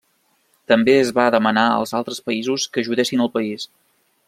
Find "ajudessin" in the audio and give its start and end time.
2.85-3.25